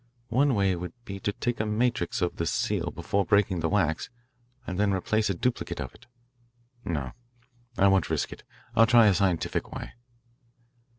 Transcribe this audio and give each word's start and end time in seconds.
One 0.29 0.55
way 0.55 0.75
would 0.75 0.93
be 1.05 1.19
to 1.19 1.31
take 1.31 1.59
a 1.59 1.65
matrix 1.67 2.23
of 2.23 2.37
the 2.37 2.47
seal 2.47 2.89
before 2.89 3.23
breaking 3.23 3.59
the 3.59 3.69
wax 3.69 4.09
and 4.65 4.79
then 4.79 4.93
replace 4.95 5.29
a 5.29 5.35
duplicate 5.35 5.79
of 5.79 5.93
it. 5.93 6.07
No, 6.83 7.11
I 7.77 7.87
won't 7.87 8.09
risk 8.09 8.33
it. 8.33 8.43
I'll 8.75 8.87
try 8.87 9.05
a 9.05 9.13
scientific 9.13 9.71
way." 9.71 9.91